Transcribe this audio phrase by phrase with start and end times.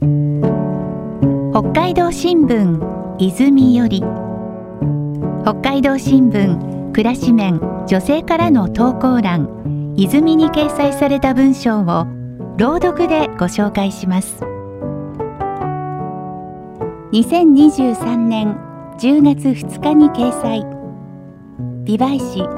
[0.00, 4.02] 北海道新聞泉より。
[5.42, 9.94] 北海道新聞暮らし面女性からの投稿欄。
[9.96, 12.06] 泉に掲載された文章を
[12.56, 14.42] 朗読でご紹介します。
[17.12, 18.56] 2023年
[18.98, 20.64] 10月2日に掲載。
[21.84, 22.48] 美唄市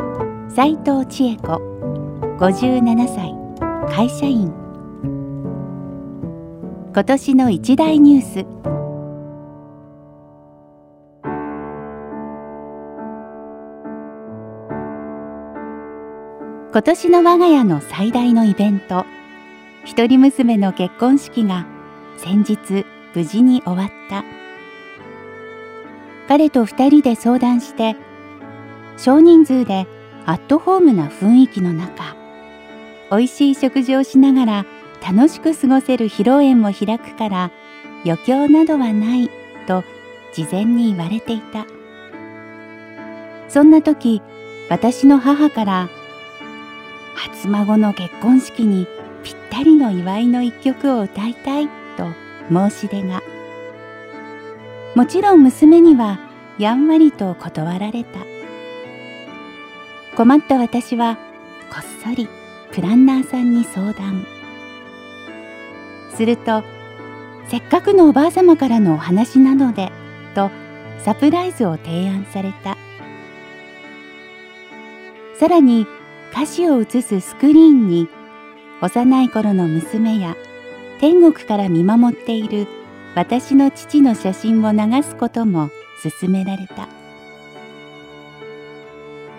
[0.55, 1.61] 斉藤千恵子。
[2.39, 3.35] 57歳。
[3.93, 4.62] 会社員。
[6.95, 8.47] 今年の一大ニュース。
[16.71, 19.07] 今年の我が家の最大のイベント。
[19.87, 21.67] 一人娘の結婚式が
[22.19, 24.23] 先日無事に終わった。
[26.29, 27.97] 彼と二人で相談して
[28.99, 29.87] 少人数で
[30.27, 32.15] アットホームな雰囲気の中
[33.11, 34.67] 美味しい食事をしながら
[35.05, 37.51] 楽しく過ごせる披露宴も開くから
[38.05, 39.31] 余興などはない
[39.67, 39.85] と
[40.33, 41.67] 事前に言われていた。
[43.49, 44.23] そんな時
[44.71, 45.89] 私の母から
[47.15, 48.87] 初孫の結婚式に
[49.23, 52.09] ぴったりの祝いの一曲を歌いたいと
[52.51, 53.23] 申し出が。
[54.95, 56.19] もちろん娘には
[56.59, 58.21] やんわりと断られた。
[60.17, 61.17] 困った私は
[61.71, 62.29] こっそり
[62.73, 64.42] プランナーさんに相談。
[66.17, 66.63] すると
[67.49, 69.91] せっかくのおばあ様からのお話なので
[70.35, 70.51] と
[70.99, 72.77] サプライズを提案された。
[75.39, 75.87] さらに
[76.31, 78.09] 歌詞を映すスクリーンに
[78.81, 80.37] 幼い頃の娘や
[81.01, 82.69] 天国から見守っている
[83.15, 85.71] 私の父の写真を流すことも
[86.21, 86.89] 勧められた。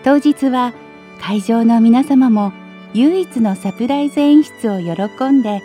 [0.03, 0.73] 当日は
[1.21, 2.51] 会場の皆様も
[2.93, 5.61] 唯一のサプライズ演出を喜んで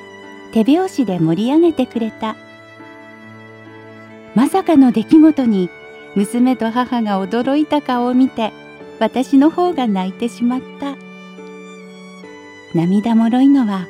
[0.53, 2.37] 手拍子で盛り上げてくれた。
[4.35, 5.69] まさかの出来事に
[6.15, 8.53] 娘と母が驚いた顔を見て
[8.99, 10.97] 私の方が泣いてしまった。
[12.75, 13.87] 涙もろいのは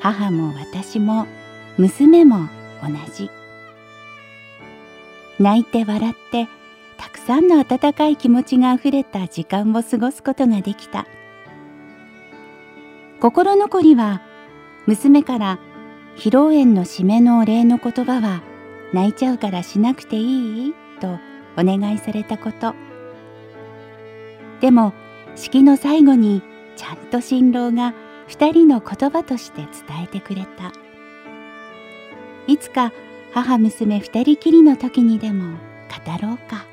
[0.00, 1.26] 母も私も
[1.76, 2.48] 娘も
[2.82, 3.30] 同じ。
[5.38, 6.48] 泣いて笑って
[6.98, 11.06] たくさんの温かい気持ちがあふれた時間を過ごすことができた。
[13.20, 14.22] 心残りは
[14.86, 15.58] 娘から
[16.20, 18.42] 披露宴の締めのお礼の言葉は
[18.92, 20.74] 泣いちゃうからしなくていい？
[21.00, 21.18] と
[21.56, 22.74] お願いされたこと。
[24.60, 24.92] でも
[25.34, 26.42] 式の最後に
[26.76, 27.94] ちゃんと新郎が
[28.28, 30.72] 二人の言葉として伝えてくれた。
[32.46, 32.92] いつか
[33.32, 35.56] 母娘二人きりの時にでも語
[36.20, 36.66] ろうか。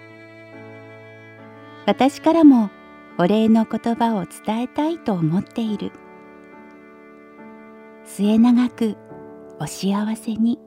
[1.86, 2.69] 私からも
[3.18, 5.94] お礼の言葉を伝えたいと思っている。
[8.03, 8.97] 末永く
[9.59, 10.59] お幸せに。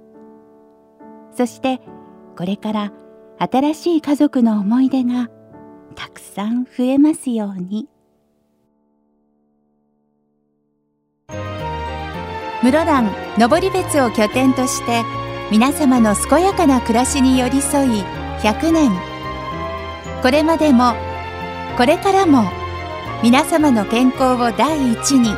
[1.37, 1.81] そして
[2.37, 2.93] これから
[3.39, 5.28] 新しい家族の思い出が
[5.95, 7.89] たくさん増えますように。
[12.62, 15.03] 室蘭登別を拠点として
[15.51, 18.03] 皆様の健やかな暮らしに寄り添い
[18.41, 18.91] 100年。
[20.22, 20.93] これまでも
[21.78, 22.45] これからも
[23.22, 25.31] 皆様の健康を第一に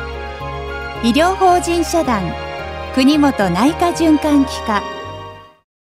[1.03, 2.21] 医療法人社団
[2.93, 4.92] 国本内科循環器科